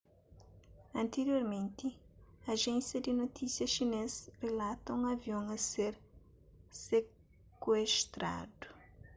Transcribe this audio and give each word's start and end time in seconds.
antiriormenti 1.01 1.89
ajénsia 2.53 2.99
di 3.05 3.11
notisia 3.21 3.67
xinês 3.75 4.13
rilata 4.41 4.87
un 4.97 5.03
avion 5.13 5.43
a 5.49 5.57
ser 5.69 5.93
sekuestradu 6.87 8.65